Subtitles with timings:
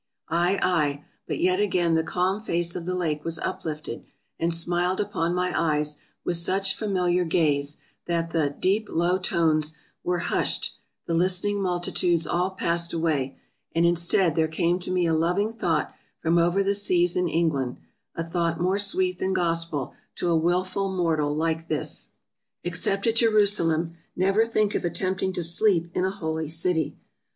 [0.29, 4.03] —Ay, ay, but yet again the calm face of the lake was uplifted,
[4.39, 7.77] and smiled upon my eyes with such familiar gaze
[8.07, 10.73] that the" deep low tones" were hushed—
[11.05, 13.37] the listening multitudes all passed away,
[13.75, 17.77] and instead there came to me a loving thought from over the seas in England—
[18.15, 22.09] a thought more sweet than Gospel to a willful mortal like this.
[22.63, 26.97] Except at Jerusalem, never think of attempting to sleep in a "holy city."